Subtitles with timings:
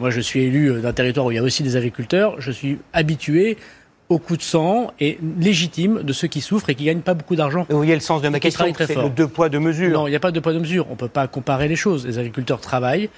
[0.00, 2.40] Moi, je suis élu d'un territoire où il y a aussi des agriculteurs.
[2.40, 3.58] Je suis habitué
[4.08, 7.36] au coup de sang et légitime de ceux qui souffrent et qui gagnent pas beaucoup
[7.36, 7.66] d'argent.
[7.68, 9.92] Vous voyez le sens de ma question, c'est le deux poids, deux mesures.
[9.92, 10.86] Non, il n'y a pas de deux poids, deux mesures.
[10.88, 12.06] On ne peut pas comparer les choses.
[12.06, 13.08] Les agriculteurs travaillent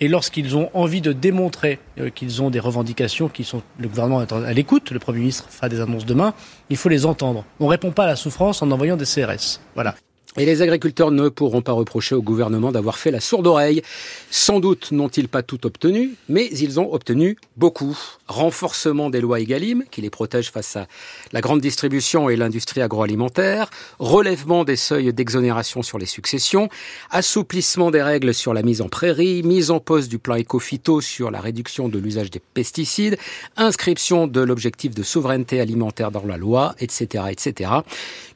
[0.00, 4.22] et lorsqu'ils ont envie de démontrer euh, qu'ils ont des revendications qui sont le gouvernement
[4.22, 6.34] est à l'écoute, le Premier ministre fera des annonces demain,
[6.70, 7.44] il faut les entendre.
[7.60, 9.60] On ne répond pas à la souffrance en envoyant des CRS.
[9.74, 9.94] Voilà.
[10.36, 13.82] Et les agriculteurs ne pourront pas reprocher au gouvernement d'avoir fait la sourde oreille.
[14.30, 17.98] Sans doute n'ont-ils pas tout obtenu, mais ils ont obtenu beaucoup.
[18.28, 20.86] Renforcement des lois Egalim, qui les protègent face à
[21.32, 26.68] la grande distribution et l'industrie agroalimentaire, relèvement des seuils d'exonération sur les successions,
[27.10, 31.32] assouplissement des règles sur la mise en prairie, mise en pause du plan éco-phyto sur
[31.32, 33.18] la réduction de l'usage des pesticides,
[33.56, 37.70] inscription de l'objectif de souveraineté alimentaire dans la loi, etc., etc.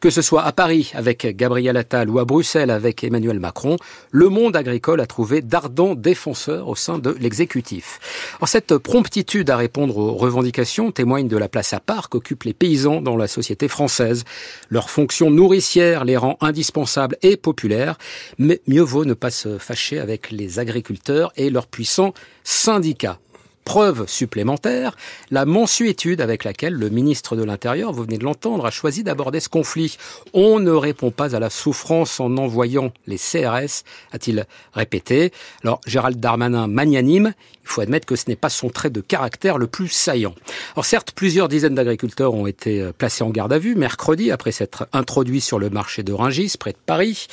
[0.01, 1.77] Que ce soit à Paris avec Gabriel
[2.09, 3.77] ou à Bruxelles avec Emmanuel Macron,
[4.11, 8.01] le monde agricole a trouvé d'ardents défenseurs au sein de l'exécutif.
[8.47, 13.01] cette promptitude à répondre aux revendications témoigne de la place à part qu'occupent les paysans
[13.01, 14.25] dans la société française.
[14.71, 17.99] Leur fonction nourricière les rend indispensables et populaires,
[18.39, 23.19] mais mieux vaut ne pas se fâcher avec les agriculteurs et leurs puissants syndicats.
[23.65, 24.95] Preuve supplémentaire,
[25.31, 29.41] la mensuétude avec laquelle le ministre de l'Intérieur, vous venez de l'entendre, a choisi d'aborder
[29.41, 29.97] ce conflit.
[30.35, 35.33] On ne répond pas à la souffrance en envoyant les CRS, a-t-il répété.
[35.63, 37.33] Alors Gérald Darmanin magnanime,
[37.65, 40.35] il faut admettre que ce n'est pas son trait de caractère le plus saillant.
[40.75, 44.53] Alors certes, plusieurs dizaines d'agriculteurs ont été euh, placés en garde à vue mercredi après
[44.53, 47.27] s'être introduits sur le marché de Ringis, près de Paris.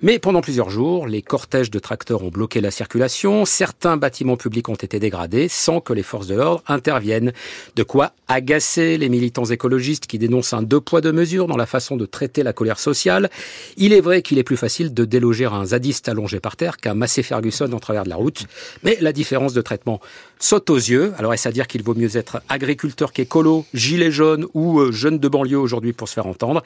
[0.00, 4.70] Mais pendant plusieurs jours, les cortèges de tracteurs ont bloqué la circulation, certains bâtiments publics
[4.70, 7.32] ont été dégradés sans que les forces de l'ordre interviennent.
[7.74, 11.66] De quoi agacer les militants écologistes qui dénoncent un deux poids deux mesures dans la
[11.66, 13.30] façon de traiter la colère sociale.
[13.76, 16.94] Il est vrai qu'il est plus facile de déloger un zadiste allongé par terre qu'un
[16.94, 18.46] Massé Ferguson en travers de la route,
[18.84, 20.00] mais la différence de traitement
[20.38, 21.12] saute aux yeux.
[21.18, 25.18] Alors est-ce à dire qu'il vaut mieux être agriculteur qu'écolo, gilet jaune ou euh, jeune
[25.18, 26.62] de banlieue aujourd'hui pour se faire entendre?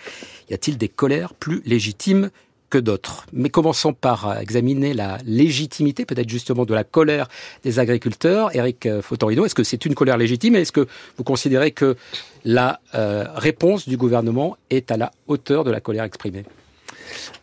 [0.51, 2.29] Y a-t-il des colères plus légitimes
[2.71, 3.27] que d'autres.
[3.33, 7.29] Mais commençons par examiner la légitimité, peut-être justement de la colère
[7.65, 8.55] des agriculteurs.
[8.55, 10.87] Eric euh, Fotorino, est-ce que c'est une colère légitime et est-ce que
[11.19, 11.97] vous considérez que
[12.45, 16.45] la euh, réponse du gouvernement est à la hauteur de la colère exprimée?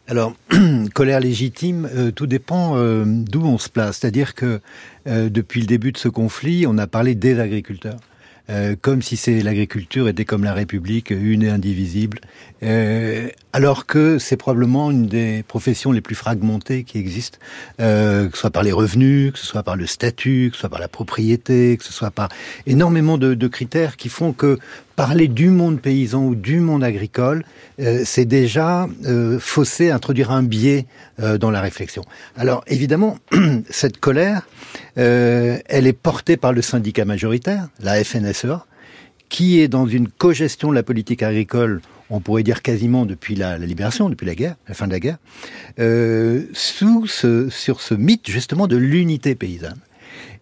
[0.08, 0.34] Alors,
[0.94, 3.98] colère légitime, euh, tout dépend euh, d'où on se place.
[3.98, 4.62] C'est-à-dire que
[5.08, 7.98] euh, depuis le début de ce conflit, on a parlé des agriculteurs.
[8.81, 12.19] Comme si c'est l'agriculture était comme la République, une et indivisible,
[13.53, 17.40] alors que c'est probablement une des professions les plus fragmentées qui existent,
[17.78, 20.69] que ce soit par les revenus, que ce soit par le statut, que ce soit
[20.69, 22.30] par la propriété, que ce soit par
[22.66, 24.57] énormément de, de critères qui font que
[24.97, 27.46] parler du monde paysan ou du monde agricole,
[27.80, 30.88] euh, c'est déjà euh, fausser, introduire un biais
[31.19, 32.03] euh, dans la réflexion.
[32.35, 33.18] Alors évidemment,
[33.69, 34.47] cette colère,
[34.97, 38.66] euh, elle est portée par le syndicat majoritaire, la FNSEA,
[39.30, 43.57] qui est dans une co-gestion de la politique agricole on pourrait dire quasiment depuis la,
[43.57, 45.18] libération, depuis la guerre, la fin de la guerre,
[46.53, 49.81] sur ce mythe justement de l'unité paysanne.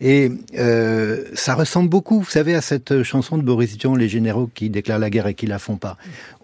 [0.02, 4.50] Et euh, ça ressemble beaucoup, vous savez, à cette chanson de Boris Vian, les généraux
[4.54, 5.98] qui déclarent la guerre et qui la font pas.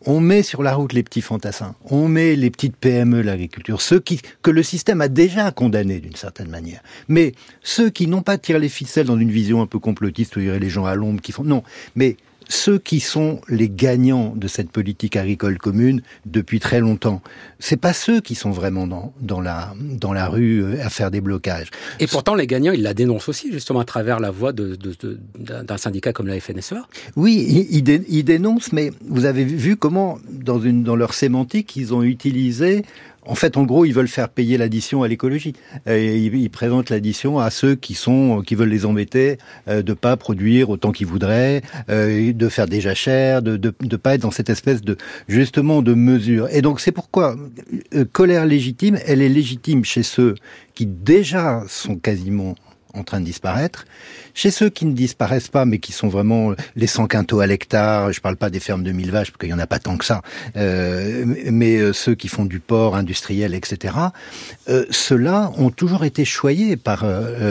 [0.06, 4.01] On met sur la route les petits fantassins, on met les petites PME, l'agriculture, ceux
[4.41, 6.81] que le système a déjà condamnés d'une certaine manière.
[7.07, 10.39] Mais ceux qui n'ont pas tiré les ficelles dans une vision un peu complotiste où
[10.39, 11.63] il y aurait les gens à l'ombre qui font, non,
[11.95, 12.18] mais
[12.51, 17.22] ceux qui sont les gagnants de cette politique agricole commune depuis très longtemps,
[17.59, 21.12] c'est pas ceux qui sont vraiment dans, dans, la, dans la rue euh, à faire
[21.12, 21.69] des blocages.
[22.00, 24.95] Et pourtant, les gagnants, ils la dénoncent aussi, justement, à travers la voix d'un de,
[25.38, 26.85] de, syndicat comme la FNSEA.
[27.16, 31.94] Oui, ils, ils, dénoncent, mais vous avez vu comment, dans, une, dans leur sémantique, ils
[31.94, 32.83] ont utilisé
[33.25, 35.53] en fait, en gros, ils veulent faire payer l'addition à l'écologie.
[35.87, 39.37] Ils, ils, présentent l'addition à ceux qui sont, qui veulent les embêter,
[39.67, 43.95] euh, de pas produire autant qu'ils voudraient, euh, de faire déjà cher, de, de, de
[43.95, 46.47] pas être dans cette espèce de justement de mesure.
[46.51, 47.35] Et donc c'est pourquoi
[47.93, 50.35] euh, colère légitime, elle est légitime chez ceux
[50.73, 52.55] qui déjà sont quasiment
[52.94, 53.85] en train de disparaître.
[54.34, 58.12] Chez ceux qui ne disparaissent pas, mais qui sont vraiment les 100 quintaux à l'hectare,
[58.12, 59.80] je ne parle pas des fermes de 1000 vaches, parce qu'il n'y en a pas
[59.80, 60.21] tant que ça,
[60.56, 63.95] euh, mais euh, ceux qui font du porc industriel, etc.,
[64.69, 67.06] euh, ceux-là ont toujours été choyés par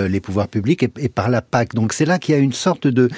[0.09, 1.75] les pouvoirs publics et, et, par la PAC.
[1.75, 3.09] Donc c'est là qu'il y a une sorte de,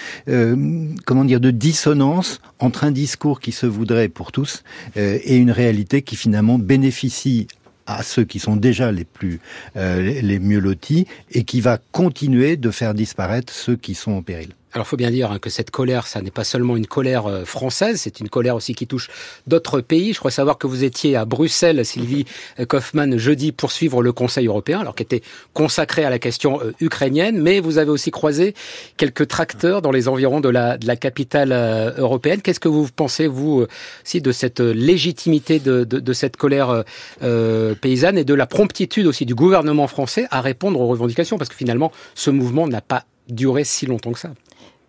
[1.05, 4.62] comment dire, de dissonance entre un discours qui se voudrait pour tous
[4.96, 7.46] et une réalité qui finalement bénéficie
[7.94, 9.41] à ceux qui sont déjà les plus
[9.77, 14.23] euh, les mieux lotis et qui va continuer de faire disparaître ceux qui sont en
[14.23, 14.55] péril.
[14.74, 17.26] Alors, il faut bien dire hein, que cette colère, ça n'est pas seulement une colère
[17.26, 19.10] euh, française, c'est une colère aussi qui touche
[19.46, 20.14] d'autres pays.
[20.14, 22.24] Je crois savoir que vous étiez à Bruxelles, Sylvie
[22.69, 25.22] Kaufmann, jeudi pour suivre le Conseil européen, alors qui était
[25.52, 28.54] consacré à la question euh, ukrainienne, mais vous avez aussi croisé
[28.96, 32.40] quelques tracteurs dans les environs de la, de la capitale euh, européenne.
[32.40, 33.66] Qu'est-ce que vous pensez, vous,
[34.04, 36.84] aussi, de cette légitimité de, de, de cette colère
[37.22, 41.36] euh, paysanne et de la promptitude aussi du gouvernement français à répondre aux revendications?
[41.36, 44.32] Parce que finalement, ce mouvement n'a pas duré si longtemps que ça.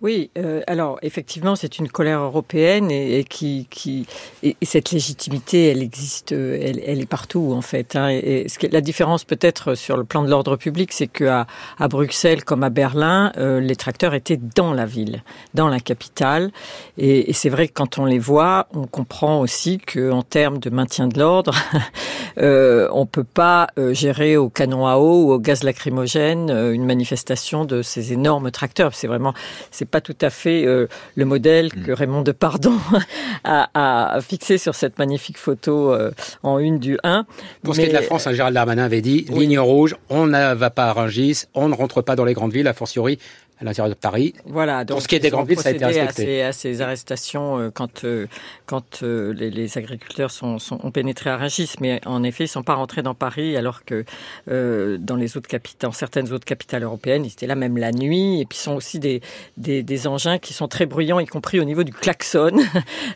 [0.03, 4.05] Oui, euh, alors effectivement, c'est une colère européenne et, et qui, qui
[4.43, 7.95] et, cette légitimité, elle existe, elle, elle est partout en fait.
[7.95, 11.23] Hein, et, ce que, la différence peut-être sur le plan de l'ordre public, c'est que
[11.23, 11.47] à,
[11.79, 15.23] à, Bruxelles comme à Berlin, euh, les tracteurs étaient dans la ville,
[15.53, 16.51] dans la capitale,
[16.97, 20.57] et, et c'est vrai que quand on les voit, on comprend aussi que en termes
[20.57, 21.55] de maintien de l'ordre,
[22.37, 26.73] euh, on peut pas euh, gérer au canon à eau ou au gaz lacrymogène euh,
[26.73, 28.93] une manifestation de ces énormes tracteurs.
[28.95, 29.33] C'est vraiment,
[29.71, 31.93] c'est pas tout à fait euh, le modèle que mm.
[31.93, 32.79] Raymond Depardon
[33.43, 33.69] a,
[34.15, 36.09] a fixé sur cette magnifique photo euh,
[36.41, 37.27] en une du 1.
[37.61, 39.41] Pour ce qui est de la France, hein, Gérald Darmanin avait dit oui.
[39.41, 42.53] ligne rouge, on ne va pas à Rungis, on ne rentre pas dans les grandes
[42.53, 43.19] villes, a fortiori
[43.63, 44.33] à l'intérieur de Paris.
[44.45, 44.85] Voilà.
[44.85, 46.43] Donc, Pour ce qui est des grandes villes, ça a été respecté.
[46.43, 48.27] À ces, à ces arrestations euh, quand euh,
[48.65, 52.49] quand euh, les, les, agriculteurs sont, sont, ont pénétré à Rungis, mais en effet, ils
[52.49, 54.05] sont pas rentrés dans Paris, alors que
[54.47, 58.41] dans les autres capitales, dans certaines autres capitales européennes, ils étaient là même la nuit.
[58.41, 59.21] Et puis, sont aussi des,
[59.57, 62.51] des, des engins qui sont très bruyants, y compris au niveau du klaxon.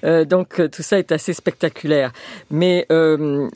[0.28, 2.14] donc, tout ça est assez spectaculaire.
[2.50, 3.50] Mais vous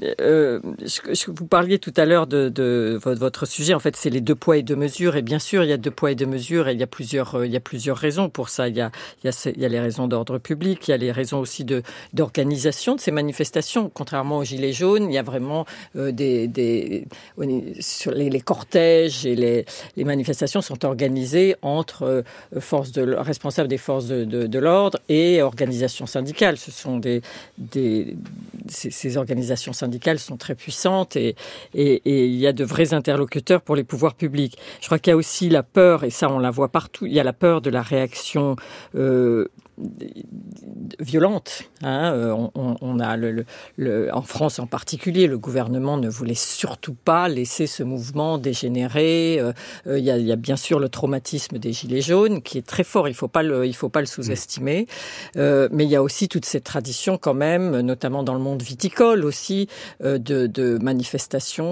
[1.48, 3.74] parliez tout à l'heure de, de, votre sujet.
[3.74, 5.16] En fait, c'est les deux poids et deux mesures.
[5.16, 6.68] Et bien sûr, il y a deux poids et deux mesures.
[6.68, 8.68] Et y a plusieurs, euh, il y a plusieurs raisons pour ça.
[8.68, 8.92] Il y a,
[9.24, 11.40] il y a, il y a les raisons d'ordre public, il y a les raisons
[11.40, 11.84] aussi de
[12.14, 13.90] d'organisation de ces manifestations.
[13.94, 17.08] Contrairement aux gilets jaunes, il y a vraiment euh, des, des
[17.80, 23.78] sur les, cortèges et les, les manifestations sont organisées entre euh, forces de responsables des
[23.78, 26.58] forces de, de, l'ordre et organisations syndicales.
[26.58, 27.22] Ce sont des,
[27.58, 28.16] des
[28.68, 31.36] ces, ces, organisations syndicales sont très puissantes et,
[31.74, 34.58] et, et il y a de vrais interlocuteurs pour les pouvoirs publics.
[34.80, 37.06] Je crois qu'il y a aussi la peur et ça on la voit partout.
[37.06, 38.56] Il y a la peur de la réaction
[38.96, 39.48] euh,
[41.00, 41.64] violente.
[41.82, 42.14] Hein.
[42.14, 43.46] Euh, on, on, a le, le,
[43.78, 49.38] le, en France en particulier, le gouvernement ne voulait surtout pas laisser ce mouvement dégénérer.
[49.40, 49.54] Euh,
[49.88, 52.58] euh, il, y a, il, y a, bien sûr le traumatisme des gilets jaunes qui
[52.58, 53.08] est très fort.
[53.08, 54.88] Il faut pas le, il faut pas le sous-estimer.
[55.38, 58.62] Euh, mais il y a aussi toute cette tradition quand même, notamment dans le monde
[58.62, 59.68] viticole aussi,
[60.04, 61.72] euh, de, de, manifestations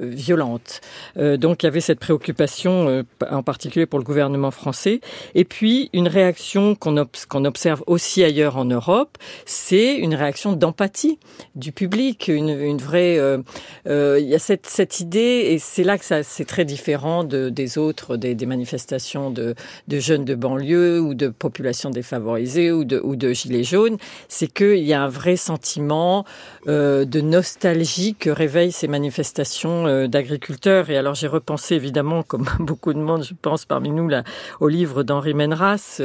[0.00, 0.80] violentes.
[1.16, 5.00] donc il y avait cette préoccupation en particulier pour le gouvernement français.
[5.34, 11.18] Et puis une réaction qu'on observe aussi ailleurs en Europe, c'est une réaction d'empathie
[11.54, 13.18] du public, une, vraie.
[13.18, 13.38] Euh,
[13.86, 17.22] euh, il y a cette, cette idée, et c'est là que ça c'est très différent
[17.22, 19.54] de, des autres, des, manifestations de,
[19.90, 23.98] jeunes de banlieue ou de populations défavorisées ou de, ou de gilets jaunes,
[24.28, 26.24] c'est qu'il y a un vrai sentiment
[26.66, 30.90] euh, de nostalgie que réveillent ces manifestations d'agriculteurs.
[30.90, 34.24] Et alors j'ai repensé évidemment, comme beaucoup de monde, je pense parmi nous, là,
[34.60, 36.00] au livre d'Henri Menras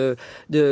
[0.49, 0.64] de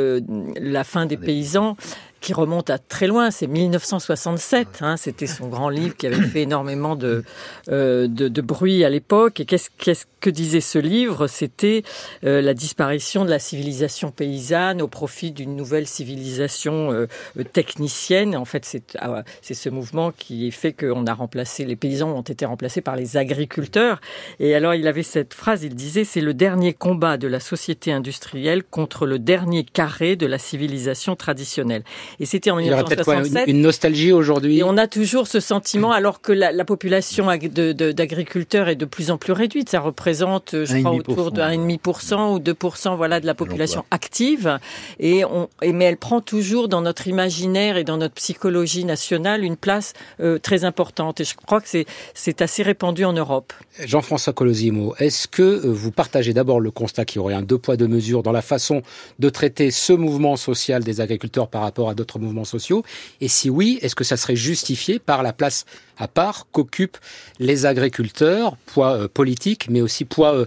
[0.60, 1.76] la fin des paysans
[2.24, 4.78] qui remonte à très loin, c'est 1967.
[4.80, 7.22] Hein, C'était son grand livre qui avait fait énormément de,
[7.68, 9.40] euh, de, de, bruit à l'époque.
[9.40, 11.26] Et qu'est-ce que disait ce livre?
[11.26, 11.82] C'était
[12.24, 17.06] euh, la disparition de la civilisation paysanne au profit d'une nouvelle civilisation euh,
[17.52, 18.34] technicienne.
[18.36, 22.22] En fait, c'est ah, c'est ce mouvement qui fait qu'on a remplacé les paysans ont
[22.22, 24.00] été remplacés par les agriculteurs.
[24.40, 25.62] Et alors, il avait cette phrase.
[25.62, 30.24] Il disait c'est le dernier combat de la société industrielle contre le dernier carré de
[30.24, 31.82] la civilisation traditionnelle.
[32.20, 33.44] Et c'était en 1967.
[33.46, 34.58] Une, une, nostalgie aujourd'hui.
[34.58, 39.10] Et on a toujours ce sentiment, alors que la, la population d'agriculteurs est de plus
[39.10, 39.70] en plus réduite.
[39.70, 44.58] Ça représente, je crois, autour de 1,5% ou 2% voilà, de la population active.
[44.98, 49.44] Et on, et, mais elle prend toujours dans notre imaginaire et dans notre psychologie nationale
[49.44, 51.20] une place euh, très importante.
[51.20, 51.68] Et je crois que
[52.14, 53.52] c'est assez répandu en Europe.
[53.84, 57.58] Jean-François Colosimo, est-ce que euh, vous partagez d'abord le constat qu'il y aurait un deux
[57.58, 58.82] poids deux mesures dans la façon
[59.18, 62.84] de traiter ce mouvement social des agriculteurs par rapport à d'autres mouvements sociaux
[63.20, 65.64] Et si oui, est-ce que ça serait justifié par la place
[65.98, 66.98] à part qu'occupent
[67.38, 70.46] les agriculteurs, poids euh, politique, mais aussi poids euh,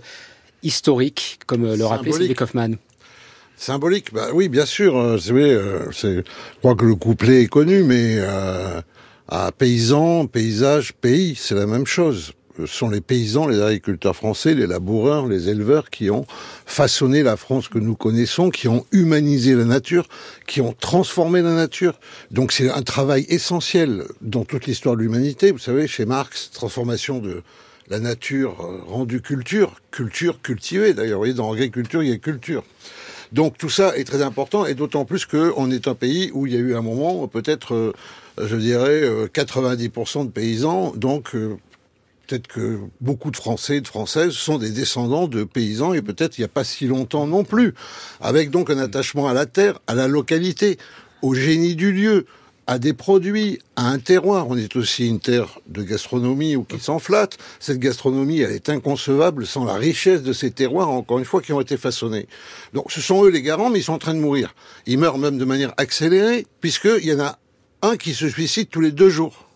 [0.63, 2.77] historique, comme euh, le rappelait Sylvie Kaufmann
[3.55, 4.95] Symbolique, bah oui, bien sûr.
[4.95, 6.21] Euh, je
[6.59, 8.19] crois que le couplet est connu, mais
[9.29, 12.33] à paysan, paysage, pays, c'est la même chose
[12.65, 16.25] sont les paysans, les agriculteurs français, les laboureurs, les éleveurs qui ont
[16.65, 20.07] façonné la France que nous connaissons, qui ont humanisé la nature,
[20.47, 21.99] qui ont transformé la nature.
[22.31, 25.51] Donc c'est un travail essentiel dans toute l'histoire de l'humanité.
[25.51, 27.43] Vous savez, chez Marx, transformation de
[27.89, 31.17] la nature rendue culture, culture cultivée d'ailleurs.
[31.17, 32.63] Vous voyez, dans l'agriculture, il y a culture.
[33.31, 36.53] Donc tout ça est très important et d'autant plus qu'on est un pays où il
[36.53, 37.93] y a eu un moment peut-être,
[38.41, 41.35] je dirais, 90% de paysans, donc
[42.27, 46.37] peut-être que beaucoup de Français et de Françaises sont des descendants de paysans et peut-être
[46.37, 47.73] il n'y a pas si longtemps non plus,
[48.19, 50.77] avec donc un attachement à la terre, à la localité,
[51.21, 52.25] au génie du lieu,
[52.69, 54.47] à des produits, à un terroir.
[54.49, 57.37] On est aussi une terre de gastronomie ou qui s'enflatte.
[57.61, 61.53] Cette gastronomie, elle est inconcevable sans la richesse de ces terroirs, encore une fois, qui
[61.53, 62.27] ont été façonnés.
[62.73, 64.53] Donc ce sont eux les garants, mais ils sont en train de mourir.
[64.85, 67.39] Ils meurent même de manière accélérée, puisqu'il y en a
[67.83, 69.46] un qui se suicide tous les deux jours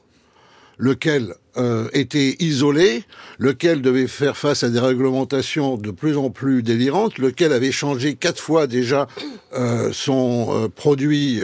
[0.77, 3.03] lequel euh, était isolé,
[3.37, 8.15] lequel devait faire face à des réglementations de plus en plus délirantes, lequel avait changé
[8.15, 9.07] quatre fois déjà
[9.53, 11.41] euh, son euh, produit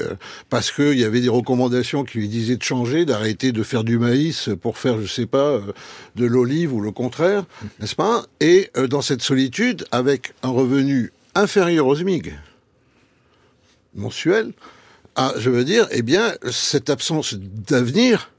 [0.50, 4.00] parce qu'il y avait des recommandations qui lui disaient de changer, d'arrêter de faire du
[4.00, 5.60] maïs pour faire, je sais pas,
[6.16, 7.44] de l'olive ou le contraire,
[7.80, 8.26] n'est-ce pas?
[8.40, 12.34] Et dans cette solitude, avec un revenu inférieur au SMIG
[13.94, 14.54] mensuel,
[15.16, 18.32] ah, je veux dire, eh bien, cette absence d'avenir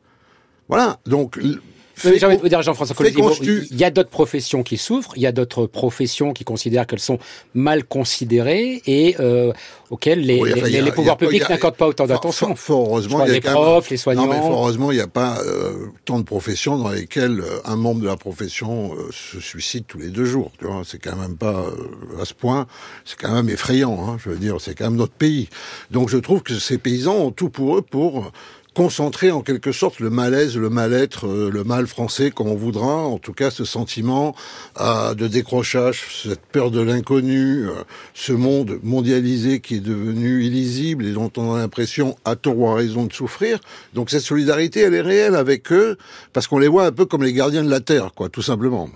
[0.68, 1.38] voilà, donc
[2.02, 5.26] j'ai envie de vous dire, Jean-François il y a d'autres professions qui souffrent, il y
[5.26, 7.18] a d'autres professions qui considèrent qu'elles sont
[7.54, 9.52] mal considérées et euh,
[9.90, 10.40] auxquelles les,
[10.80, 12.54] les, pouvoirs publics n'accordent pas autant d'attention.
[12.54, 14.26] Fort, heureusement, il y a les profs, les soignants.
[14.26, 17.60] Non, mais fort heureusement, il n'y a pas euh, tant de professions dans lesquelles euh,
[17.64, 20.52] un membre de la profession euh, se suicide tous les deux jours.
[20.58, 21.64] Tu vois, c'est quand même pas
[22.20, 22.66] à ce point.
[23.04, 24.08] C'est quand même effrayant.
[24.08, 25.48] Hein, je veux dire, c'est quand même notre pays.
[25.90, 28.30] Donc, je trouve que ces paysans ont tout pour eux pour
[28.78, 32.99] concentrer en quelque sorte le malaise, le mal-être, euh, le mal français, comme on voudra,
[32.99, 34.37] en tout cas ce sentiment
[34.80, 37.73] euh, de décrochage, cette peur de l'inconnu, euh,
[38.14, 42.68] ce monde mondialisé qui est devenu illisible et dont on a l'impression, à tort ou
[42.68, 43.58] à raison, de souffrir.
[43.94, 45.99] Donc cette solidarité, elle est réelle avec eux,
[46.32, 48.88] parce qu'on les voit un peu comme les gardiens de la Terre, quoi, tout simplement.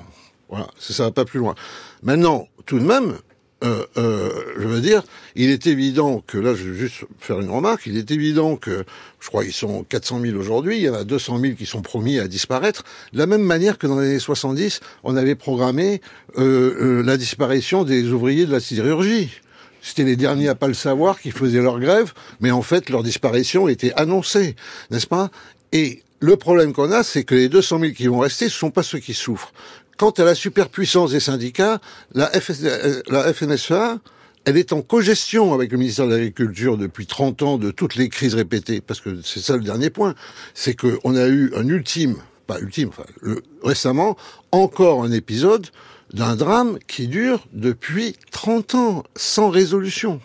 [0.49, 1.57] Voilà, ça va pas plus loin.
[2.05, 3.17] Maintenant, tout de même,
[3.63, 5.03] euh, euh, je veux dire,
[5.37, 8.85] il est évident que, là je vais juste faire une remarque, il est évident que,
[9.21, 11.83] je crois qu'ils sont 400 000 aujourd'hui, il y en a 200 000 qui sont
[11.83, 16.01] promis à disparaître, de la même manière que dans les années 70, on avait programmé
[16.39, 19.31] euh, euh, la disparition des ouvriers de la sidérurgie.
[19.81, 23.03] C'était les derniers à pas le savoir qui faisaient leur grève, mais en fait leur
[23.03, 24.55] disparition était annoncée,
[24.91, 25.31] n'est-ce pas?
[25.73, 28.71] Et le problème qu'on a, c'est que les 200 000 qui vont rester, ce sont
[28.71, 29.53] pas ceux qui souffrent.
[29.99, 31.81] Quant à la superpuissance des syndicats,
[32.15, 32.31] la,
[33.09, 33.99] la FNSEA,
[34.45, 38.09] elle est en cogestion avec le ministère de l'Agriculture depuis 30 ans de toutes les
[38.09, 40.15] crises répétées, parce que c'est ça le dernier point,
[40.55, 43.05] c'est qu'on a eu un ultime, pas ultime, enfin,
[43.63, 44.17] récemment,
[44.51, 45.69] encore un épisode
[46.13, 50.21] d'un drame qui dure depuis 30 ans, sans résolution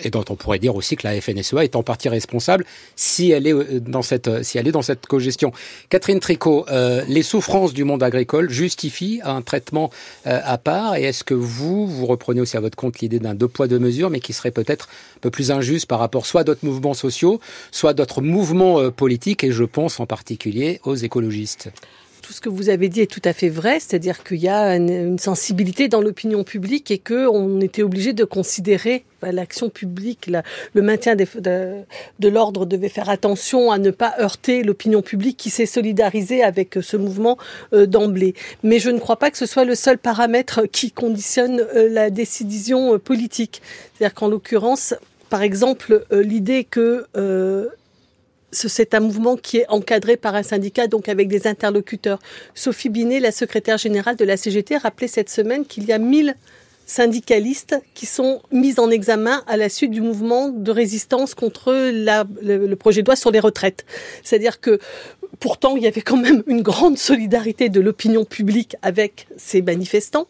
[0.00, 2.64] et dont on pourrait dire aussi que la FNSEA est en partie responsable
[2.96, 5.52] si elle est euh, dans cette euh, si elle est dans cette cogestion.
[5.88, 9.90] Catherine Tricot, euh, les souffrances du monde agricole justifient un traitement
[10.24, 13.48] à part et est-ce que vous vous reprenez aussi à votre compte l'idée d'un deux
[13.48, 16.44] poids deux mesures mais qui serait peut-être un peu plus injuste par rapport soit à
[16.44, 21.70] d'autres mouvements sociaux, soit à d'autres mouvements politiques et je pense en particulier aux écologistes?
[22.24, 24.76] Tout ce que vous avez dit est tout à fait vrai, c'est-à-dire qu'il y a
[24.76, 30.30] une, sensibilité dans l'opinion publique et qu'on était obligé de considérer bah, l'action publique,
[30.72, 31.84] le maintien de,
[32.22, 36.96] l'ordre devait faire attention à ne pas heurter l'opinion publique qui s'est solidarisée avec ce
[36.96, 37.36] mouvement
[37.74, 38.34] euh, d'emblée.
[38.62, 42.08] Mais je ne crois pas que ce soit le seul paramètre qui conditionne euh, la
[42.08, 43.60] décision euh, politique.
[43.98, 44.94] C'est-à-dire qu'en l'occurrence,
[45.28, 47.06] par exemple, l'idée que
[48.54, 52.20] c'est un mouvement qui est encadré par un syndicat, donc avec des interlocuteurs.
[52.54, 56.34] Sophie Binet, la secrétaire générale de la CGT, rappelait cette semaine qu'il y a 1000
[56.86, 62.74] syndicalistes qui sont mis en examen à la suite du mouvement de résistance contre le,
[62.74, 63.84] projet de loi sur les retraites.
[64.22, 64.78] C'est-à-dire que
[65.40, 70.28] pourtant il y avait quand même une grande solidarité de l'opinion publique avec ces manifestants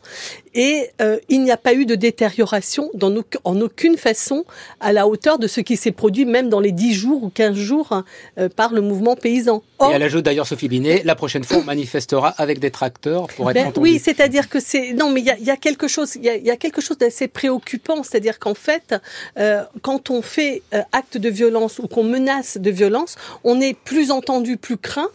[0.54, 3.12] et euh, il n'y a pas eu de détérioration dans
[3.44, 4.44] en aucune façon
[4.80, 7.54] à la hauteur de ce qui s'est produit même dans les 10 jours ou 15
[7.54, 8.04] jours hein,
[8.38, 9.62] euh, par le mouvement paysan.
[9.82, 13.50] et elle ajoute d'ailleurs Sophie Binet, la prochaine fois on manifestera avec des tracteurs pour
[13.50, 13.90] être ben, entendu.
[13.90, 16.50] Oui, c'est-à-dire que c'est non mais il y a, y a, quelque chose il y
[16.50, 18.94] a, quelque chose d'assez préoccupant, c'est-à-dire qu'en fait
[19.38, 23.74] euh, quand on fait euh, acte de violence ou qu'on menace de violence, on est
[23.74, 25.10] plus entendu, plus craint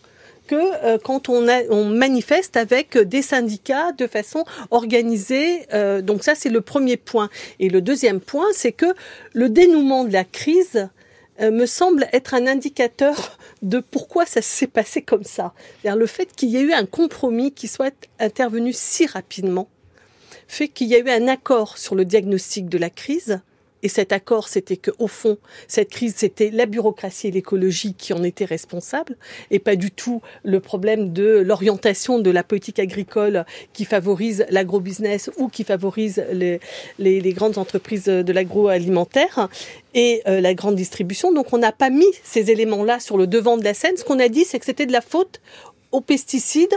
[0.56, 5.66] euh, quand on, on, manifeste avec des syndicats de façon organisée.
[5.74, 7.30] Euh, donc ça, c'est le premier point.
[7.60, 8.94] Et le deuxième point, c'est que
[9.34, 10.90] le dénouement de la crise
[11.42, 15.54] euh, me semble être un indicateur de pourquoi ça s'est passé comme ça.
[15.84, 19.68] Le fait qu'il y ait eu un compromis qui soit intervenu si rapidement
[20.50, 23.40] fait qu'il y a eu un accord sur le diagnostic de la crise
[23.84, 28.14] et cet accord, c'était que au fond, cette crise, c'était la bureaucratie et l'écologie qui
[28.14, 29.18] en étaient responsables,
[29.52, 35.30] et pas du tout le problème de l'orientation de la politique agricole qui favorise l'agrobusiness
[35.38, 39.50] ou qui favorise les grandes entreprises de l'agroalimentaire
[39.94, 41.32] et euh, la grande distribution.
[41.32, 43.98] Donc on n'a pas mis ces éléments-là sur le devant de la scène.
[43.98, 45.42] Ce qu'on a dit, c'est que c'était de la faute
[45.92, 46.74] aux pesticides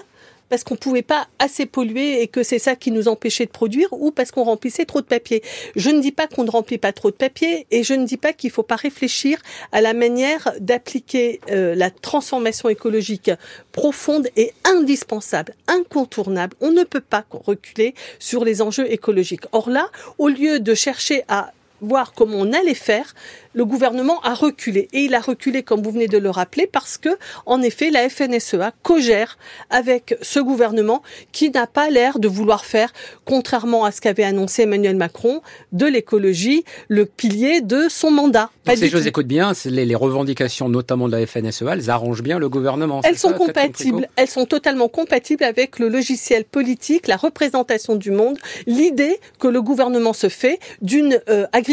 [0.53, 3.89] parce qu'on pouvait pas assez polluer et que c'est ça qui nous empêchait de produire
[3.93, 5.43] ou parce qu'on remplissait trop de papier.
[5.77, 8.19] Je ne dis pas qu'on ne remplit pas trop de papier et je ne dis
[8.19, 9.39] pas qu'il faut pas réfléchir
[9.73, 13.31] à la manière d'appliquer euh, la transformation écologique
[13.73, 16.55] profonde et indispensable, incontournable.
[16.61, 19.47] On ne peut pas reculer sur les enjeux écologiques.
[19.53, 23.15] Or là, au lieu de chercher à voir comment on allait faire,
[23.55, 24.89] le gouvernement a reculé.
[24.93, 27.11] Et il a reculé, comme vous venez de le rappeler, parce que,
[27.45, 29.37] en effet, la FNSEA cogère
[29.69, 32.93] avec ce gouvernement qui n'a pas l'air de vouloir faire,
[33.25, 38.51] contrairement à ce qu'avait annoncé Emmanuel Macron, de l'écologie le pilier de son mandat.
[38.65, 42.23] Pas si je vous écoute bien, les, les, revendications, notamment de la FNSEA, elles arrangent
[42.23, 43.01] bien le gouvernement.
[43.05, 44.09] Elles sont compatibles.
[44.17, 49.61] Elles sont totalement compatibles avec le logiciel politique, la représentation du monde, l'idée que le
[49.61, 51.72] gouvernement se fait d'une euh, agriculture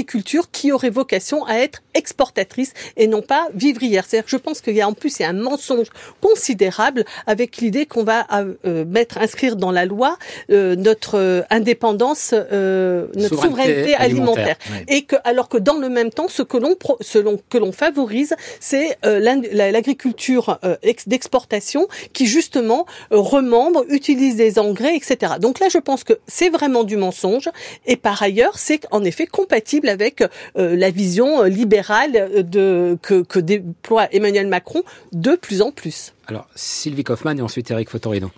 [0.51, 4.05] qui aurait vocation à être exportatrice et non pas vivrière.
[4.07, 5.87] C'est-à-dire que je pense qu'il y a en plus il y a un mensonge
[6.21, 10.17] considérable avec l'idée qu'on va euh, mettre inscrire dans la loi
[10.49, 16.27] euh, notre euh, indépendance, notre souveraineté, alimentaire, et que alors que dans le même temps
[16.27, 20.59] ce que l'on selon que l'on favorise c'est l'agriculture
[21.07, 25.33] d'exportation qui justement remembre, utilise des engrais, etc.
[25.39, 27.49] Donc là je pense que c'est vraiment du mensonge
[27.85, 30.23] et par ailleurs c'est en effet compatible avec
[30.55, 36.13] la vision libérale de, que, que déploie Emmanuel Macron de plus en plus.
[36.27, 38.31] Alors, Sylvie Kaufmann et ensuite Eric Fotorino.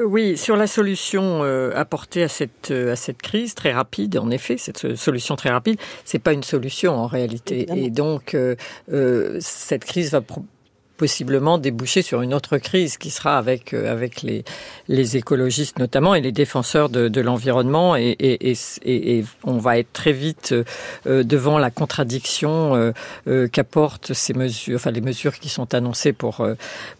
[0.00, 4.30] Oui, sur la solution euh, apportée à cette euh, à cette crise très rapide, en
[4.30, 7.68] effet, cette solution très rapide, c'est pas une solution en réalité.
[7.76, 8.56] Et donc euh,
[9.40, 10.20] cette crise va
[11.04, 14.42] possiblement déboucher sur une autre crise qui sera avec euh, avec les
[14.88, 20.54] les écologistes notamment et les défenseurs de, l'environnement et, et, on va être très vite
[21.06, 22.92] euh, devant la contradiction euh,
[23.28, 26.36] euh qu'apportent ces mesures, enfin les mesures qui sont annoncées pour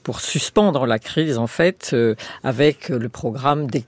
[0.03, 1.97] pour suspendre la crise en fait
[2.43, 3.85] avec le programme des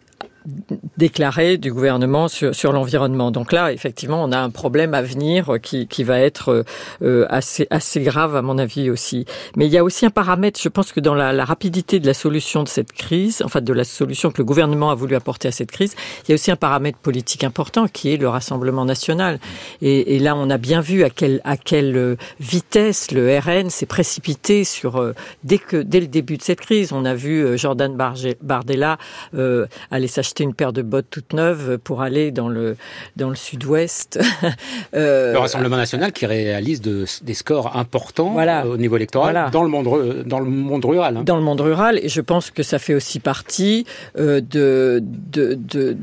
[0.96, 3.32] déclaré du gouvernement sur, sur l'environnement.
[3.32, 6.64] Donc là, effectivement, on a un problème à venir qui, qui va être
[7.02, 9.24] euh, assez, assez grave, à mon avis aussi.
[9.57, 12.07] Mais il y a aussi un paramètre, je pense que dans la, la, rapidité de
[12.07, 15.48] la solution de cette crise, enfin de la solution que le gouvernement a voulu apporter
[15.48, 18.85] à cette crise, il y a aussi un paramètre politique important qui est le Rassemblement
[18.85, 19.40] national.
[19.83, 23.87] Et, et là, on a bien vu à quelle, à quelle vitesse le RN s'est
[23.87, 26.92] précipité sur, euh, dès, que, dès le début de cette crise.
[26.92, 27.96] On a vu euh, Jordan
[28.40, 28.98] Bardella
[29.35, 32.77] euh, aller s'acheter une paire de bottes toutes neuves pour aller dans le
[33.16, 34.19] dans le sud-ouest.
[34.95, 38.66] euh, le Rassemblement national qui réalise de, des scores importants voilà.
[38.66, 39.51] au niveau électoral voilà.
[39.51, 41.16] dans le monde dans le monde rural.
[41.16, 41.23] Hein.
[41.25, 43.87] Dans le monde rural et je pense que ça fait aussi partie
[44.19, 45.97] euh, de, de, de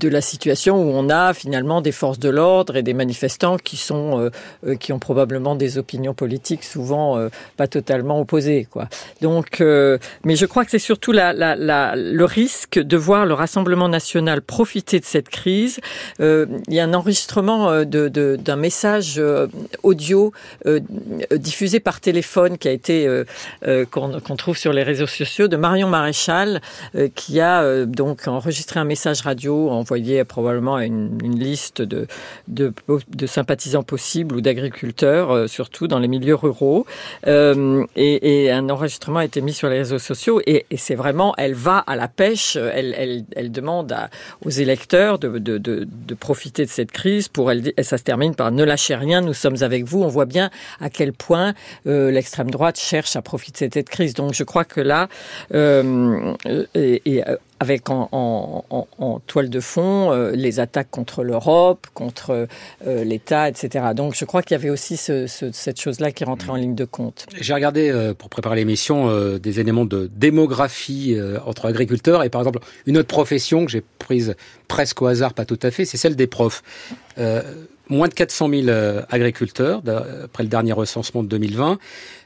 [0.00, 3.76] de la situation où on a finalement des forces de l'ordre et des manifestants qui
[3.76, 4.30] sont euh,
[4.66, 8.88] euh qui ont probablement des opinions politiques souvent euh, pas totalement opposées quoi.
[9.20, 13.19] Donc euh, mais je crois que c'est surtout la, la, la, le risque de voir
[13.24, 15.80] le Rassemblement national profiter de cette crise.
[16.20, 19.46] Euh, il y a un enregistrement euh, d'un message euh,
[19.82, 20.32] audio
[21.32, 23.08] diffusé par téléphone qui a été
[23.90, 26.60] qu'on qu trouve sur les réseaux sociaux de Marion Maréchal
[27.14, 32.06] qui a donc enregistré un message radio envoyé probablement à une, liste de,
[33.26, 36.86] sympathisants possibles ou d'agriculteurs surtout dans les milieux ruraux
[37.26, 41.78] et, un enregistrement a été mis sur les réseaux sociaux et, c'est vraiment elle va
[41.78, 42.56] à la pêche
[43.36, 43.94] elle demande
[44.44, 45.86] aux électeurs de,
[46.18, 49.34] profiter de cette crise pour elle et ça se termine par ne lâchez rien nous
[49.34, 50.02] sommes avec vous.
[50.02, 51.54] On voit bien à quel point
[51.86, 54.14] euh, l'extrême droite cherche à profiter de cette crise.
[54.14, 55.08] Donc je crois que là
[55.54, 56.34] euh,
[56.74, 57.22] et
[57.60, 62.48] avec en, en, en, en toile de fond euh, les attaques contre l'Europe, contre
[62.86, 63.88] euh, l'État, etc.
[63.94, 66.74] Donc je crois qu'il y avait aussi ce, ce, cette chose-là qui rentrait en ligne
[66.74, 67.26] de compte.
[67.38, 68.90] J'ai regardé euh, pour préparer l'émission
[69.38, 74.34] des éléments de démographie entre agriculteurs et par exemple une autre profession que j'ai prise
[74.66, 76.62] presque au hasard, pas tout à fait, c'est celle des profs.
[77.20, 77.42] Euh,
[77.90, 79.82] moins de 400 000 euh, agriculteurs,
[80.24, 81.78] après le dernier recensement de 2020.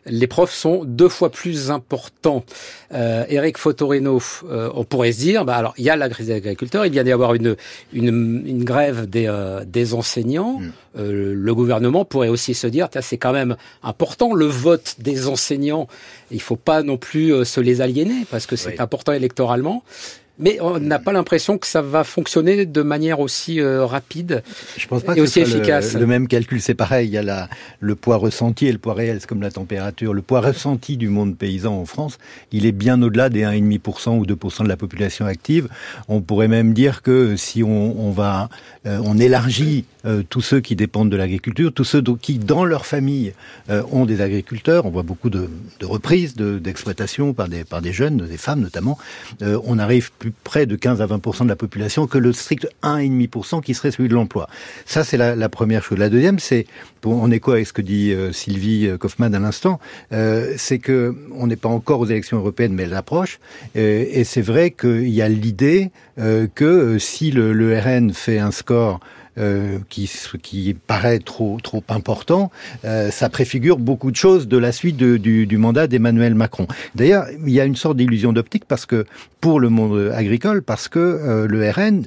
[0.07, 2.45] Les profs sont deux fois plus importants.
[2.93, 6.27] Euh, Eric Fotorino, euh, on pourrait se dire, bah alors il y a la crise
[6.27, 7.57] des agriculteurs, il vient d'y avoir une,
[7.95, 10.59] une, une grève des, euh, des enseignants.
[10.59, 10.73] Mmh.
[10.99, 15.89] Euh, le gouvernement pourrait aussi se dire, c'est quand même important le vote des enseignants.
[16.31, 18.77] Il faut pas non plus euh, se les aliéner parce que c'est oui.
[18.79, 19.83] important électoralement.
[20.39, 24.43] Mais on n'a pas l'impression que ça va fonctionner de manière aussi euh, rapide
[24.77, 25.95] Je pense pas et que aussi ce soit efficace.
[25.95, 27.07] Le, le même calcul, c'est pareil.
[27.09, 30.13] Il y a la, le poids ressenti et le poids réel, c'est comme la température.
[30.13, 32.19] Le poids ressenti du monde paysan en France,
[32.51, 35.69] il est bien au-delà des 1,5% ou 2% de la population active.
[36.09, 38.49] On pourrait même dire que si on, on va,
[38.87, 42.87] euh, on élargit euh, tous ceux qui dépendent de l'agriculture, tous ceux qui, dans leur
[42.87, 43.35] famille,
[43.71, 44.85] euh, ont des agriculteurs.
[44.85, 48.61] On voit beaucoup de, de reprises de- d'exploitation par des, par des jeunes, des femmes
[48.61, 48.99] notamment.
[49.41, 53.61] On arrive plus près de 15 à 20% de la population que le strict 1,5%
[53.63, 54.49] qui serait celui de l'emploi.
[54.87, 55.99] Ça, c'est la, la première chose.
[55.99, 56.67] La deuxième, c'est,
[57.03, 59.81] pour- en écho avec ce que dit euh, Sylvie euh, Kaufmann à l'instant,
[60.13, 63.39] euh, c'est que on n'est pas encore aux élections européennes, mais elles approchent.
[63.75, 65.91] Et c'est vrai qu'il y a l'idée
[66.55, 69.01] que si le, le RN fait un score
[69.37, 70.09] euh, qui,
[70.43, 72.53] qui paraît trop, trop important,
[72.85, 76.69] euh, ça préfigure beaucoup de choses de la suite du, mandat d'Emmanuel Macron.
[76.95, 79.07] D'ailleurs, il y a une sorte d'illusion d'optique parce que
[79.41, 82.07] pour le monde agricole, parce que euh, le RN,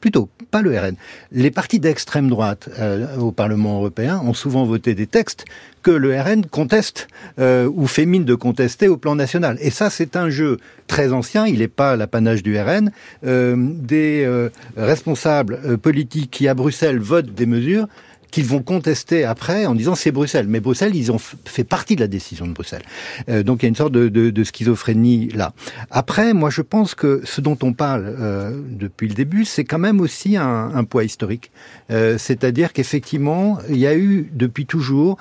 [0.00, 0.94] plutôt pas le RN,
[1.32, 5.44] les partis d'extrême droite euh, au Parlement européen ont souvent voté des textes
[5.82, 7.08] que le RN conteste
[7.38, 9.58] euh, ou fait mine de contester au plan national.
[9.60, 12.90] Et ça, c'est un jeu très ancien, il n'est pas l'apanage du RN.
[13.24, 14.28] Euh, des
[14.76, 17.86] responsables politiques qui, à Bruxelles, votent des mesures
[18.30, 20.46] qu'ils vont contester après en disant c'est Bruxelles.
[20.48, 22.82] Mais Bruxelles, ils ont fait partie de la décision de Bruxelles.
[23.28, 25.52] Euh, donc il y a une sorte de, schizophrénie là.
[25.90, 29.78] Après, moi je pense que ce dont on parle euh, depuis le début, c'est quand
[29.78, 31.50] même aussi un, poids historique.
[31.90, 35.18] Euh, C'est-à-dire qu'effectivement, il y a eu depuis toujours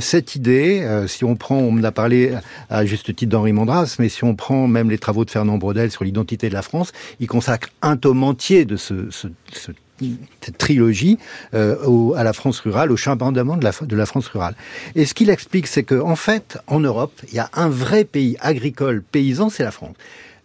[0.00, 2.32] cette idée, si on prend, on a parlé
[2.70, 5.90] à juste titre d'Henri Mondras, mais si on prend même les travaux de Fernand Braudel
[5.90, 9.08] sur l'identité de la France, il consacre un tome entier de ce
[10.40, 11.18] cette trilogie
[11.54, 14.54] euh, à la France rurale, au chambardement de la, de la France rurale.
[14.94, 18.04] Et ce qu'il explique, c'est que en fait, en Europe, il y a un vrai
[18.04, 19.96] pays agricole, paysan, c'est la France.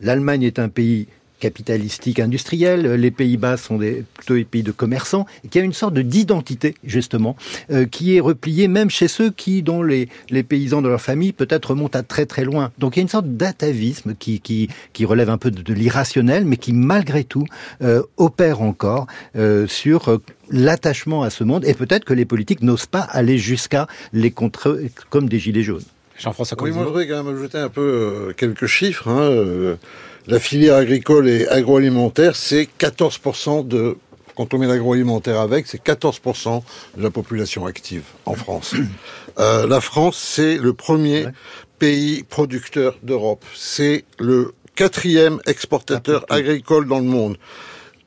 [0.02, 1.08] L'Allemagne est un pays
[1.40, 5.74] capitalistique industriel, les Pays-Bas sont des, plutôt des pays de commerçants, et qui a une
[5.74, 7.36] sorte de d'identité, justement,
[7.72, 11.34] euh, qui est repliée même chez ceux qui, dont les, les paysans de leur famille,
[11.34, 12.72] peut-être remontent à très très loin.
[12.78, 15.74] Donc il y a une sorte d'atavisme qui, qui, qui relève un peu de, de
[15.74, 17.46] l'irrationnel, mais qui, malgré tout,
[17.82, 20.20] euh, opère encore euh, sur
[20.50, 24.80] l'attachement à ce monde, et peut-être que les politiques n'osent pas aller jusqu'à les contre
[25.10, 25.84] comme des gilets jaunes.
[26.18, 29.08] Jean-François Oui, moi, je voudrais quand même ajouter un peu euh, quelques chiffres.
[29.08, 29.76] Hein, euh,
[30.28, 33.98] la filière agricole et agroalimentaire, c'est 14% de...
[34.36, 36.62] Quand on met l'agroalimentaire avec, c'est 14%
[36.96, 38.76] de la population active en France.
[39.40, 41.32] Euh, la France, c'est le premier Ouais.
[41.78, 43.46] pays producteur d'Europe.
[43.56, 47.38] C'est le quatrième exportateur agricole dans le monde.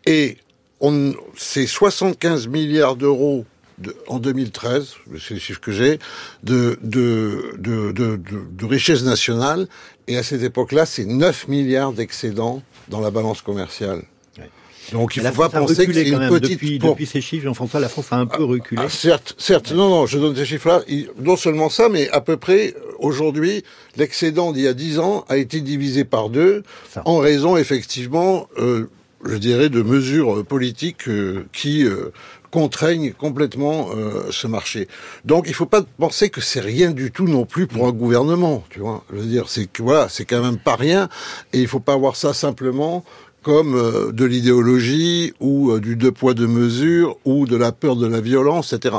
[0.07, 0.39] Et
[0.81, 3.45] on, c'est 75 milliards d'euros
[3.81, 5.99] de- en 2013, c'est les chiffres que j'ai,
[6.43, 9.69] de, de, de, richesse nationale.
[10.09, 14.03] Et à cette époque-là, c'est 9 milliards d'excédents dans la balance commerciale.
[14.39, 14.51] Ouais.
[14.93, 16.53] Donc il la faut pas penser que c'est une petite...
[16.53, 18.83] Depuis, pour- depuis ces chiffres, Jean-François, la France a un peu reculé.
[18.85, 20.83] ah, certes, certes, non, non, je donne ces chiffres-là.
[21.19, 23.63] Non seulement ça, mais à peu près, aujourd'hui,
[23.97, 26.63] l'excédent d'il y a 10 ans a été divisé par deux,
[26.93, 27.03] Ça.
[27.05, 28.89] en raison, effectivement, euh,
[29.25, 32.11] je dirais, de mesures euh, politiques euh, qui euh,
[32.51, 34.89] contraignent complètement euh, ce marché.
[35.25, 38.65] Donc, il faut pas penser que c'est rien du tout non plus pour un gouvernement,
[38.71, 39.05] tu vois.
[39.13, 41.09] Je veux dire, c'est voilà, c'est quand même pas rien,
[41.53, 43.05] et il faut pas voir ça simplement
[43.43, 47.97] comme euh, de l'idéologie ou euh, du deux poids deux mesures ou de la peur
[47.97, 48.97] de la violence, etc.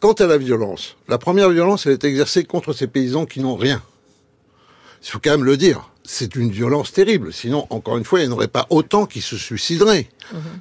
[0.00, 3.56] Quant à la violence, la première violence, elle est exercée contre ces paysans qui n'ont
[3.56, 3.82] rien.
[5.02, 5.90] Il faut quand même le dire.
[6.10, 7.34] C'est une violence terrible.
[7.34, 10.08] Sinon, encore une fois, il n'y en aurait pas autant qui se suicideraient.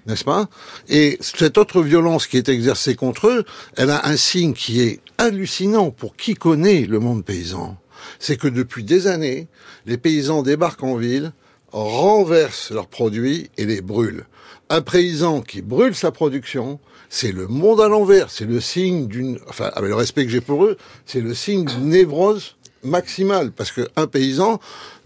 [0.05, 0.49] N'est-ce pas?
[0.89, 3.45] Et cette autre violence qui est exercée contre eux,
[3.77, 7.77] elle a un signe qui est hallucinant pour qui connaît le monde paysan.
[8.19, 9.47] C'est que depuis des années,
[9.85, 11.31] les paysans débarquent en ville,
[11.71, 14.25] renversent leurs produits et les brûlent.
[14.69, 18.31] Un paysan qui brûle sa production, c'est le monde à l'envers.
[18.31, 21.63] C'est le signe d'une, enfin, avec le respect que j'ai pour eux, c'est le signe
[21.63, 23.51] d'une névrose maximale.
[23.51, 24.59] Parce que un paysan,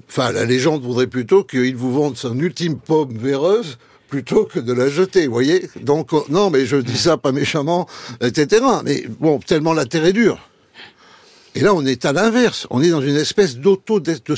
[0.10, 3.78] enfin, la légende voudrait plutôt qu'il vous vende son ultime pomme véreuse
[4.10, 5.70] plutôt que de la jeter, voyez?
[5.82, 7.88] Donc, euh, non, mais je dis ça pas méchamment,
[8.20, 8.62] etc.
[8.84, 10.50] Mais bon, tellement la terre est dure.
[11.56, 12.68] Et là, on est à l'inverse.
[12.70, 14.36] On est dans une espèce d'auto- de- de-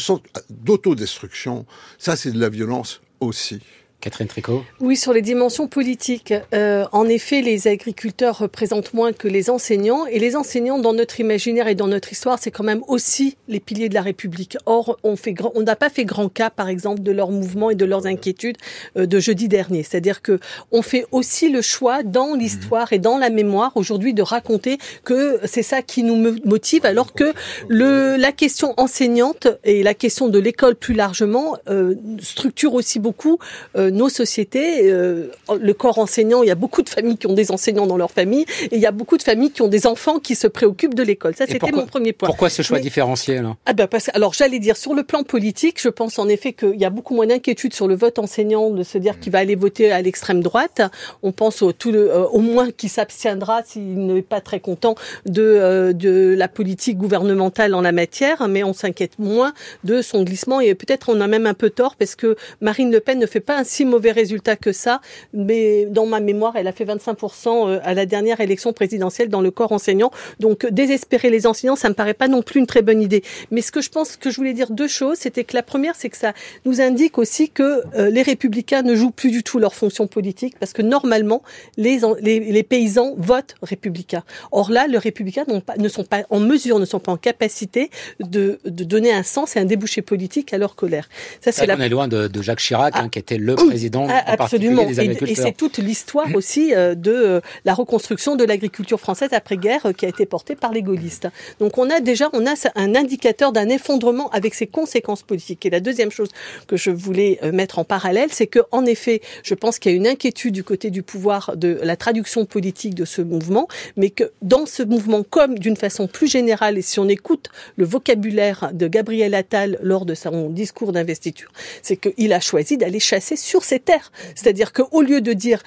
[0.49, 1.65] d'autodestruction.
[1.97, 3.59] Ça, c'est de la violence aussi.
[4.03, 6.33] Catherine Tricot Oui, sur les dimensions politiques.
[6.53, 10.05] Euh, en effet, les agriculteurs représentent moins que les enseignants.
[10.07, 13.61] Et les enseignants, dans notre imaginaire et dans notre histoire, c'est quand même aussi les
[13.61, 14.57] piliers de la République.
[14.65, 18.05] Or, on n'a pas fait grand cas, par exemple, de leurs mouvements et de leurs
[18.05, 18.57] inquiétudes
[18.97, 19.83] euh, de jeudi dernier.
[19.83, 20.37] C'est-à-dire que
[20.73, 25.39] on fait aussi le choix dans l'histoire et dans la mémoire aujourd'hui de raconter que
[25.45, 27.31] c'est ça qui nous motive, alors que
[27.69, 33.37] le, la question enseignante et la question de l'école plus largement euh, structure aussi beaucoup
[33.77, 34.91] euh, nos sociétés.
[34.91, 35.27] Euh,
[35.59, 38.11] le corps enseignant, il y a beaucoup de familles qui ont des enseignants dans leur
[38.11, 40.95] famille et il y a beaucoup de familles qui ont des enfants qui se préoccupent
[40.95, 41.35] de l'école.
[41.35, 42.27] Ça, c'était mon premier point.
[42.27, 45.81] Pourquoi ce choix différentiel différenciel ah ben parce, Alors, j'allais dire, sur le plan politique,
[45.81, 48.83] je pense en effet qu'il y a beaucoup moins d'inquiétude sur le vote enseignant, de
[48.83, 50.81] se dire qu'il va aller voter à l'extrême droite.
[51.23, 54.95] On pense au, tout le, euh, au moins qu'il s'abstiendra s'il n'est pas très content
[55.25, 59.53] de, de la politique gouvernementale en la matière, mais on s'inquiète moins
[59.83, 62.99] de son glissement et peut-être on a même un peu tort parce que Marine Le
[62.99, 65.01] Pen ne fait pas un si mauvais résultat que ça,
[65.33, 69.41] mais dans ma mémoire, elle a fait 25% euh, à la dernière élection présidentielle dans
[69.41, 70.11] le corps enseignant.
[70.39, 73.23] Donc désespérer les enseignants, ça me paraît pas non plus une très bonne idée.
[73.51, 75.95] Mais ce que je pense que je voulais dire deux choses, c'était que la première,
[75.95, 76.33] c'est que ça
[76.65, 80.55] nous indique aussi que euh, les républicains ne jouent plus du tout leur fonction politique
[80.59, 81.43] parce que normalement,
[81.77, 84.23] les, les, paysans votent républicains.
[84.51, 87.89] Or là, les républicains pas, ne sont pas en mesure, ne sont pas en capacité
[88.19, 91.09] de, de donner un sens et un débouché politique à leur colère.
[91.41, 91.75] Ça, c'est la...
[91.75, 94.85] On est loin de, de Jacques Chirac, hein, qui était le ah, président absolument.
[94.85, 95.29] des agriculteurs.
[95.29, 99.93] Et, c'est toute l'histoire aussi euh, de euh, la reconstruction de l'agriculture française après-guerre euh,
[99.93, 101.27] qui a été portée par les gaullistes.
[101.59, 105.65] Donc on a déjà on a un indicateur d'un effondrement avec ses conséquences politiques.
[105.65, 106.29] Et la deuxième chose
[106.67, 109.97] que je voulais mettre en parallèle, c'est que en effet, je pense qu'il y a
[109.97, 114.31] une inquiétude du côté du pouvoir de la traduction politique de ce mouvement, mais que
[114.41, 118.87] dans ce mouvement, comme d'une façon plus générale, et si on écoute le vocabulaire de
[118.87, 123.79] Gabriel Attal lors de son discours d'investiture, c'est qu'il a choisi d'aller chasser sur ses
[123.79, 124.11] terres.
[124.35, 125.61] C'est-à-dire qu'au lieu de dire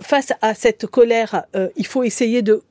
[0.00, 2.62] face à cette colère, euh, il faut essayer de,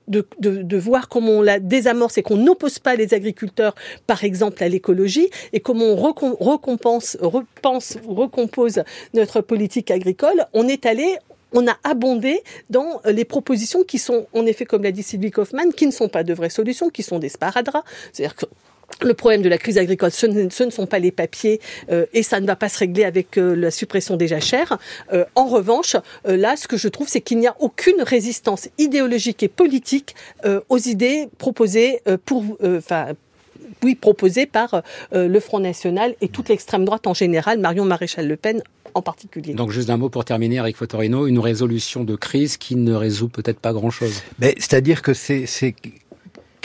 [0.77, 3.75] voir comment on la désamorce et qu'on n'oppose pas les agriculteurs,
[4.07, 10.45] par exemple, à l'écologie, et comment on recompense, repense, recompose notre politique agricole.
[10.53, 11.17] On est allé
[11.57, 15.71] on a abondé dans les propositions qui sont, en effet, comme l'a dit Sylvie Kaufmann,
[15.73, 17.85] qui ne sont pas de vraies solutions, qui sont des sparadraps.
[19.01, 21.59] Le problème de la crise agricole, ce ne, sont pas les papiers
[21.91, 24.77] euh, et ça ne va pas se régler avec euh, la suppression des jachères.
[25.13, 29.43] Euh, en revanche, là, ce que je trouve, c'est qu'il n'y a aucune résistance idéologique
[29.43, 30.15] et politique
[30.69, 33.07] aux idées proposées pour, enfin,
[33.83, 34.81] oui, proposées par
[35.11, 38.61] le Front National et toute l'extrême droite en général, Marion Maréchal Le Pen
[38.93, 39.53] en particulier.
[39.53, 43.27] Donc juste un mot pour terminer, Eric Fotorino, une résolution de crise qui ne résout
[43.27, 44.23] peut-être pas grand-chose.
[44.39, 45.75] C'est-à-dire que c'est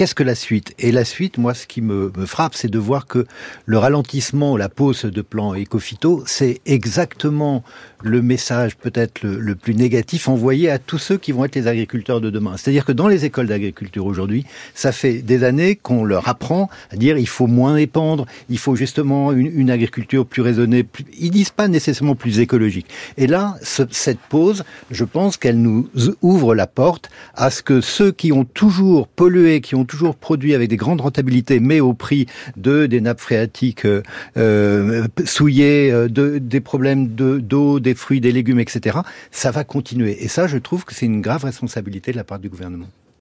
[0.00, 0.72] Qu'est-ce que la suite?
[0.78, 3.26] Et la suite, moi, ce qui me, frappe, c'est de voir que
[3.66, 7.62] le ralentissement, la pause de plan éco-phyto, c'est exactement
[8.02, 12.22] le message peut-être le, plus négatif envoyé à tous ceux qui vont être les agriculteurs
[12.22, 12.56] de demain.
[12.56, 16.96] C'est-à-dire que dans les écoles d'agriculture aujourd'hui, ça fait des années qu'on leur apprend à
[16.96, 20.82] dire il faut moins épandre, il faut justement une, agriculture plus raisonnée.
[20.82, 21.04] Plus...
[21.18, 22.86] Ils disent pas nécessairement plus écologique.
[23.18, 25.90] Et là, cette pause, je pense qu'elle nous
[26.22, 30.54] ouvre la porte à ce que ceux qui ont toujours pollué, qui ont toujours produit
[30.54, 32.26] avec des grandes rentabilités, mais au prix
[32.56, 34.02] de des nappes phréatiques euh,
[34.36, 38.98] euh souillées, euh, de, des problèmes d'eau, des fruits, des légumes, etc.
[39.32, 40.22] Ça va continuer.
[40.22, 42.88] Et ça, je trouve que c'est une grave responsabilité de la part du gouvernement.